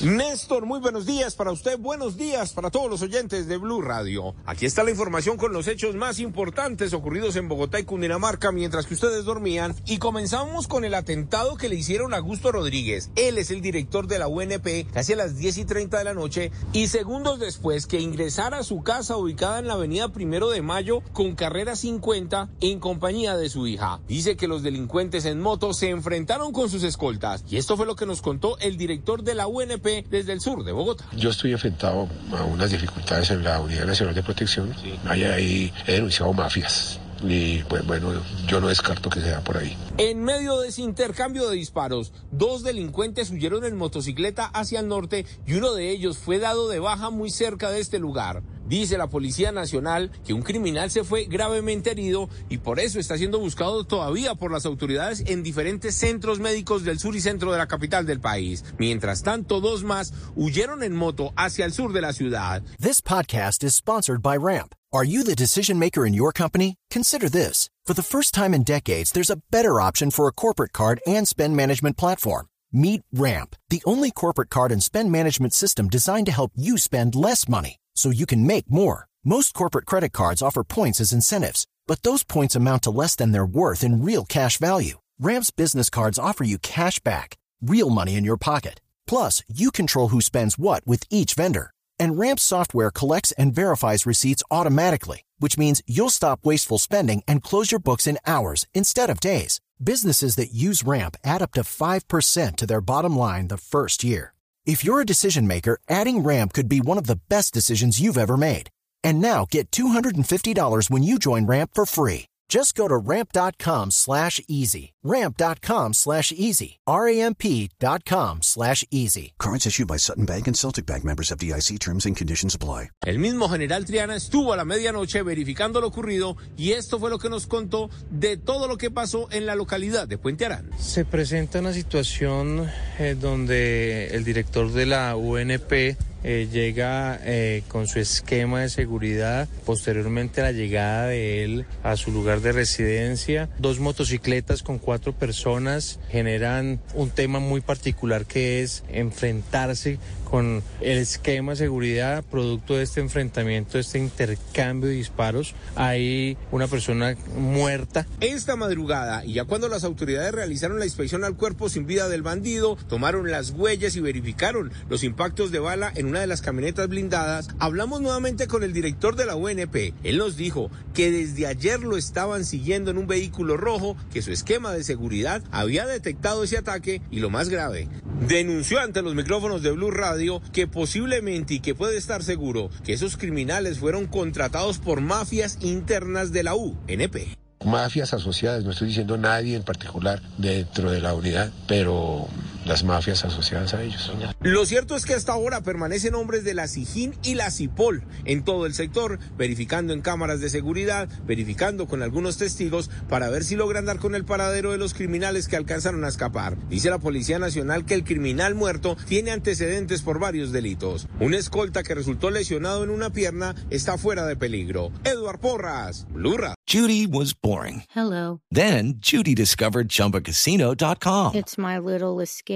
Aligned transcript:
Néstor, 0.00 0.66
muy 0.66 0.80
buenos 0.80 1.06
días 1.06 1.34
para 1.36 1.52
usted, 1.52 1.78
buenos 1.78 2.16
días 2.16 2.52
para 2.52 2.70
todos 2.70 2.90
los 2.90 3.02
oyentes 3.02 3.46
de 3.46 3.56
Blue 3.56 3.80
Radio. 3.80 4.34
Aquí 4.44 4.66
está 4.66 4.82
la 4.82 4.90
información 4.90 5.36
con 5.36 5.52
los 5.52 5.68
hechos 5.68 5.94
más 5.94 6.18
importantes 6.18 6.92
ocurridos 6.92 7.36
en 7.36 7.48
Bogotá 7.48 7.78
y 7.78 7.84
Cundinamarca 7.84 8.50
mientras 8.52 8.86
que 8.86 8.94
ustedes 8.94 9.24
dormían. 9.24 9.74
Y 9.86 9.98
comenzamos 9.98 10.66
con 10.66 10.84
el 10.84 10.94
atentado 10.94 11.56
que 11.56 11.68
le 11.68 11.76
hicieron 11.76 12.14
a 12.14 12.18
Augusto 12.18 12.50
Rodríguez. 12.50 13.10
Él 13.14 13.38
es 13.38 13.50
el 13.50 13.60
director 13.60 14.06
de 14.08 14.18
la 14.18 14.28
UNP, 14.28 14.90
casi 14.92 15.12
a 15.12 15.16
las 15.16 15.36
10 15.36 15.58
y 15.58 15.64
30 15.64 15.98
de 15.98 16.04
la 16.04 16.14
noche, 16.14 16.50
y 16.72 16.88
segundos 16.88 17.38
después 17.38 17.86
que 17.86 18.00
ingresara 18.00 18.58
a 18.58 18.64
su 18.64 18.82
casa 18.82 19.16
ubicada 19.16 19.60
en 19.60 19.68
la 19.68 19.74
avenida 19.74 20.08
Primero 20.08 20.50
de 20.50 20.62
Mayo 20.62 21.02
con 21.12 21.34
carrera 21.36 21.76
50 21.76 22.50
en 22.60 22.80
compañía 22.80 23.36
de 23.36 23.48
su 23.48 23.66
hija. 23.66 24.00
Dice 24.08 24.36
que 24.36 24.48
los 24.48 24.62
delincuentes 24.62 25.24
en 25.24 25.40
moto 25.40 25.72
se 25.72 25.90
enfrentaron 25.90 26.52
con 26.52 26.68
sus 26.68 26.82
escoltas. 26.82 27.44
Y 27.48 27.56
esto 27.56 27.76
fue 27.76 27.86
lo 27.86 27.96
que 27.96 28.06
nos 28.06 28.20
contó 28.20 28.58
el 28.58 28.76
director 28.76 29.22
de 29.22 29.34
la 29.34 29.46
UNP 29.46 29.75
desde 29.78 30.32
el 30.32 30.40
sur 30.40 30.64
de 30.64 30.72
Bogotá. 30.72 31.04
Yo 31.16 31.30
estoy 31.30 31.52
enfrentado 31.52 32.08
a 32.36 32.44
unas 32.44 32.70
dificultades 32.70 33.30
en 33.30 33.44
la 33.44 33.60
Unidad 33.60 33.86
Nacional 33.86 34.14
de 34.14 34.22
Protección. 34.22 34.74
Hay 35.06 35.24
ahí 35.24 35.72
he 35.86 35.92
denunciado 35.92 36.32
mafias. 36.32 37.00
Y 37.22 37.62
pues 37.64 37.86
bueno, 37.86 38.12
yo 38.46 38.60
no 38.60 38.68
descarto 38.68 39.08
que 39.08 39.20
sea 39.20 39.40
por 39.42 39.56
ahí. 39.56 39.76
En 39.96 40.22
medio 40.22 40.60
de 40.60 40.68
ese 40.68 40.82
intercambio 40.82 41.48
de 41.48 41.56
disparos, 41.56 42.12
dos 42.30 42.62
delincuentes 42.62 43.30
huyeron 43.30 43.64
en 43.64 43.76
motocicleta 43.76 44.44
hacia 44.46 44.80
el 44.80 44.88
norte 44.88 45.24
y 45.46 45.54
uno 45.54 45.72
de 45.72 45.90
ellos 45.90 46.18
fue 46.18 46.38
dado 46.38 46.68
de 46.68 46.78
baja 46.78 47.08
muy 47.10 47.30
cerca 47.30 47.70
de 47.70 47.80
este 47.80 47.98
lugar. 47.98 48.42
Dice 48.68 48.98
la 48.98 49.06
Policía 49.06 49.52
Nacional 49.52 50.10
que 50.24 50.34
un 50.34 50.42
criminal 50.42 50.90
se 50.90 51.04
fue 51.04 51.26
gravemente 51.26 51.92
herido 51.92 52.28
y 52.48 52.58
por 52.58 52.80
eso 52.80 52.98
está 52.98 53.16
siendo 53.16 53.38
buscado 53.38 53.84
todavía 53.84 54.34
por 54.34 54.50
las 54.50 54.66
autoridades 54.66 55.22
en 55.26 55.44
diferentes 55.44 55.94
centros 55.94 56.40
médicos 56.40 56.82
del 56.82 56.98
sur 56.98 57.14
y 57.14 57.20
centro 57.20 57.52
de 57.52 57.58
la 57.58 57.68
capital 57.68 58.06
del 58.06 58.20
país. 58.20 58.64
Mientras 58.78 59.22
tanto, 59.22 59.60
dos 59.60 59.84
más 59.84 60.12
huyeron 60.34 60.82
en 60.82 60.96
moto 60.96 61.32
hacia 61.36 61.64
el 61.64 61.72
sur 61.72 61.92
de 61.92 62.00
la 62.00 62.12
ciudad. 62.12 62.62
This 62.80 63.00
podcast 63.00 63.62
is 63.62 63.74
sponsored 63.74 64.20
by 64.20 64.36
Ramp. 64.36 64.74
Are 64.92 65.04
you 65.04 65.22
the 65.22 65.36
decision 65.36 65.78
maker 65.78 66.04
in 66.04 66.14
your 66.14 66.32
company? 66.32 66.74
Consider 66.90 67.28
this. 67.28 67.70
For 67.84 67.94
the 67.94 68.02
first 68.02 68.34
time 68.34 68.52
in 68.52 68.64
decades, 68.64 69.12
there's 69.12 69.30
a 69.30 69.42
better 69.52 69.80
option 69.80 70.10
for 70.10 70.26
a 70.26 70.32
corporate 70.32 70.72
card 70.72 71.00
and 71.06 71.28
spend 71.28 71.54
management 71.54 71.96
platform. 71.96 72.46
Meet 72.72 73.02
Ramp, 73.12 73.54
the 73.70 73.82
only 73.84 74.10
corporate 74.10 74.50
card 74.50 74.72
and 74.72 74.82
spend 74.82 75.12
management 75.12 75.52
system 75.52 75.88
designed 75.88 76.26
to 76.26 76.32
help 76.32 76.50
you 76.56 76.78
spend 76.78 77.14
less 77.14 77.48
money 77.48 77.76
so 77.96 78.10
you 78.10 78.24
can 78.24 78.46
make 78.46 78.70
more. 78.70 79.08
Most 79.24 79.54
corporate 79.54 79.86
credit 79.86 80.12
cards 80.12 80.40
offer 80.40 80.62
points 80.64 81.00
as 81.00 81.12
incentives, 81.12 81.66
but 81.88 82.02
those 82.02 82.22
points 82.22 82.54
amount 82.54 82.82
to 82.84 82.90
less 82.90 83.16
than 83.16 83.32
their 83.32 83.44
worth 83.44 83.82
in 83.82 84.04
real 84.04 84.24
cash 84.24 84.58
value. 84.58 85.00
Ramp's 85.18 85.50
business 85.50 85.90
cards 85.90 86.18
offer 86.18 86.44
you 86.44 86.58
cash 86.58 87.00
back, 87.00 87.36
real 87.60 87.90
money 87.90 88.14
in 88.14 88.24
your 88.24 88.36
pocket. 88.36 88.80
Plus, 89.06 89.42
you 89.48 89.70
control 89.70 90.08
who 90.08 90.20
spends 90.20 90.56
what 90.56 90.86
with 90.86 91.02
each 91.10 91.34
vendor. 91.34 91.72
And 91.98 92.18
Ramp 92.18 92.38
software 92.38 92.90
collects 92.90 93.32
and 93.32 93.54
verifies 93.54 94.06
receipts 94.06 94.44
automatically, 94.50 95.22
which 95.38 95.58
means 95.58 95.82
you'll 95.86 96.10
stop 96.10 96.44
wasteful 96.44 96.78
spending 96.78 97.22
and 97.26 97.42
close 97.42 97.72
your 97.72 97.80
books 97.80 98.06
in 98.06 98.18
hours 98.26 98.66
instead 98.74 99.10
of 99.10 99.18
days. 99.18 99.60
Businesses 99.82 100.36
that 100.36 100.52
use 100.54 100.84
Ramp 100.84 101.16
add 101.24 101.42
up 101.42 101.52
to 101.52 101.62
5% 101.62 102.56
to 102.56 102.66
their 102.66 102.80
bottom 102.80 103.16
line 103.16 103.48
the 103.48 103.58
first 103.58 104.04
year. 104.04 104.35
If 104.66 104.84
you're 104.84 105.00
a 105.00 105.06
decision 105.06 105.46
maker, 105.46 105.78
adding 105.88 106.24
Ramp 106.24 106.52
could 106.52 106.68
be 106.68 106.80
one 106.80 106.98
of 106.98 107.06
the 107.06 107.20
best 107.28 107.54
decisions 107.54 108.00
you've 108.00 108.18
ever 108.18 108.36
made. 108.36 108.68
And 109.04 109.20
now 109.20 109.46
get 109.48 109.70
$250 109.70 110.90
when 110.90 111.04
you 111.04 111.20
join 111.20 111.46
Ramp 111.46 111.70
for 111.72 111.86
free. 111.86 112.26
Just 112.48 112.76
go 112.76 112.86
to 112.88 112.96
ramp.com 112.96 113.90
slash 113.90 114.40
easy. 114.48 114.92
Ramp.com 115.02 115.92
slash 115.94 116.32
easy. 116.32 116.78
R-A-M-P.com 116.86 118.42
slash 118.42 118.84
easy. 118.90 119.32
Cards 119.38 119.66
issued 119.66 119.88
by 119.88 119.98
Sutton 119.98 120.26
Bank 120.26 120.46
and 120.46 120.56
Celtic 120.56 120.86
Bank 120.86 121.04
members 121.04 121.30
of 121.30 121.38
DIC 121.38 121.78
terms 121.78 122.06
and 122.06 122.16
conditions 122.16 122.54
apply. 122.54 122.90
El 123.04 123.18
mismo 123.18 123.48
general 123.48 123.84
Triana 123.84 124.16
estuvo 124.16 124.52
a 124.52 124.56
la 124.56 124.64
medianoche 124.64 125.22
verificando 125.22 125.80
lo 125.80 125.88
ocurrido 125.88 126.36
y 126.56 126.72
esto 126.72 126.98
fue 126.98 127.10
lo 127.10 127.18
que 127.18 127.28
nos 127.28 127.46
contó 127.46 127.90
de 128.10 128.36
todo 128.36 128.68
lo 128.68 128.76
que 128.76 128.90
pasó 128.90 129.28
en 129.30 129.46
la 129.46 129.54
localidad 129.54 130.08
de 130.08 130.18
Puente 130.18 130.46
Arán. 130.46 130.70
Se 130.78 131.04
presenta 131.04 131.60
una 131.60 131.72
situación 131.72 132.68
eh, 132.98 133.16
donde 133.18 134.08
el 134.08 134.24
director 134.24 134.72
de 134.72 134.86
la 134.86 135.16
UNP 135.16 135.96
eh, 136.24 136.48
llega 136.50 137.18
eh, 137.22 137.62
con 137.68 137.86
su 137.86 137.98
esquema 137.98 138.60
de 138.60 138.68
seguridad, 138.68 139.48
posteriormente 139.64 140.42
la 140.42 140.52
llegada 140.52 141.06
de 141.06 141.44
él 141.44 141.66
a 141.82 141.96
su 141.96 142.10
lugar 142.10 142.40
de 142.40 142.52
residencia, 142.52 143.48
dos 143.58 143.78
motocicletas 143.78 144.62
con 144.62 144.78
cuatro 144.78 145.12
personas 145.12 146.00
generan 146.10 146.80
un 146.94 147.10
tema 147.10 147.38
muy 147.38 147.60
particular 147.60 148.26
que 148.26 148.62
es 148.62 148.82
enfrentarse 148.88 149.98
con 150.28 150.62
el 150.80 150.98
esquema 150.98 151.52
de 151.52 151.56
seguridad 151.56 152.24
producto 152.24 152.76
de 152.76 152.82
este 152.82 153.00
enfrentamiento, 153.00 153.78
este 153.78 153.98
intercambio 153.98 154.90
de 154.90 154.96
disparos. 154.96 155.54
Hay 155.76 156.36
una 156.50 156.66
persona 156.66 157.16
muerta. 157.36 158.06
Esta 158.20 158.56
madrugada, 158.56 159.24
y 159.24 159.34
ya 159.34 159.44
cuando 159.44 159.68
las 159.68 159.84
autoridades 159.84 160.32
realizaron 160.32 160.78
la 160.78 160.84
inspección 160.84 161.24
al 161.24 161.36
cuerpo 161.36 161.68
sin 161.68 161.86
vida 161.86 162.08
del 162.08 162.22
bandido, 162.22 162.76
tomaron 162.88 163.30
las 163.30 163.50
huellas 163.50 163.96
y 163.96 164.00
verificaron 164.00 164.72
los 164.88 165.04
impactos 165.04 165.52
de 165.52 165.60
bala 165.60 165.92
en 165.94 166.05
una 166.06 166.20
de 166.20 166.26
las 166.26 166.42
camionetas 166.42 166.88
blindadas, 166.88 167.48
hablamos 167.58 168.00
nuevamente 168.00 168.46
con 168.46 168.62
el 168.62 168.72
director 168.72 169.16
de 169.16 169.26
la 169.26 169.36
UNP. 169.36 169.94
Él 170.02 170.18
nos 170.18 170.36
dijo 170.36 170.70
que 170.94 171.10
desde 171.10 171.46
ayer 171.46 171.80
lo 171.80 171.96
estaban 171.96 172.44
siguiendo 172.44 172.90
en 172.90 172.98
un 172.98 173.06
vehículo 173.06 173.56
rojo, 173.56 173.96
que 174.12 174.22
su 174.22 174.32
esquema 174.32 174.72
de 174.72 174.84
seguridad 174.84 175.42
había 175.50 175.86
detectado 175.86 176.44
ese 176.44 176.58
ataque 176.58 177.02
y 177.10 177.20
lo 177.20 177.30
más 177.30 177.48
grave, 177.48 177.88
denunció 178.26 178.80
ante 178.80 179.02
los 179.02 179.14
micrófonos 179.14 179.62
de 179.62 179.72
Blue 179.72 179.90
Radio 179.90 180.40
que 180.52 180.66
posiblemente 180.66 181.54
y 181.54 181.60
que 181.60 181.74
puede 181.74 181.96
estar 181.96 182.22
seguro 182.22 182.70
que 182.84 182.92
esos 182.92 183.16
criminales 183.16 183.78
fueron 183.78 184.06
contratados 184.06 184.78
por 184.78 185.00
mafias 185.00 185.58
internas 185.60 186.32
de 186.32 186.42
la 186.42 186.54
UNP. 186.54 187.36
Mafias 187.64 188.14
asociadas, 188.14 188.64
no 188.64 188.70
estoy 188.70 188.88
diciendo 188.88 189.16
nadie 189.16 189.56
en 189.56 189.62
particular 189.62 190.22
dentro 190.38 190.90
de 190.90 191.00
la 191.00 191.14
unidad, 191.14 191.52
pero 191.66 192.28
las 192.66 192.84
mafias 192.84 193.24
asociadas 193.24 193.74
a 193.74 193.82
ellos. 193.82 194.12
Lo 194.40 194.66
cierto 194.66 194.96
es 194.96 195.04
que 195.04 195.14
hasta 195.14 195.32
ahora 195.32 195.62
permanecen 195.62 196.14
hombres 196.14 196.44
de 196.44 196.54
la 196.54 196.66
SIGIN 196.66 197.14
y 197.22 197.34
la 197.34 197.50
CIPOL 197.50 198.02
en 198.24 198.44
todo 198.44 198.66
el 198.66 198.74
sector, 198.74 199.18
verificando 199.38 199.92
en 199.92 200.02
cámaras 200.02 200.40
de 200.40 200.50
seguridad, 200.50 201.08
verificando 201.26 201.86
con 201.86 202.02
algunos 202.02 202.36
testigos 202.36 202.90
para 203.08 203.30
ver 203.30 203.44
si 203.44 203.54
logran 203.54 203.84
dar 203.84 203.98
con 203.98 204.14
el 204.14 204.24
paradero 204.24 204.72
de 204.72 204.78
los 204.78 204.94
criminales 204.94 205.48
que 205.48 205.56
alcanzaron 205.56 206.04
a 206.04 206.08
escapar. 206.08 206.56
Dice 206.68 206.90
la 206.90 206.98
Policía 206.98 207.38
Nacional 207.38 207.84
que 207.84 207.94
el 207.94 208.04
criminal 208.04 208.54
muerto 208.54 208.96
tiene 209.06 209.30
antecedentes 209.30 210.02
por 210.02 210.18
varios 210.18 210.50
delitos. 210.50 211.06
Un 211.20 211.34
escolta 211.34 211.82
que 211.82 211.94
resultó 211.94 212.30
lesionado 212.30 212.82
en 212.82 212.90
una 212.90 213.10
pierna 213.10 213.54
está 213.70 213.96
fuera 213.96 214.26
de 214.26 214.36
peligro. 214.36 214.90
Eduard 215.04 215.38
Porras, 215.38 216.06
Blurra. 216.10 216.54
Judy 216.68 217.06
was 217.06 217.32
boring. 217.32 217.84
Hello. 217.94 218.40
Then 218.50 218.94
Judy 218.98 219.36
discovered 219.36 219.88
chumbacasino.com. 219.88 221.36
It's 221.36 221.56
my 221.56 221.78
little 221.78 222.20
escape. 222.20 222.55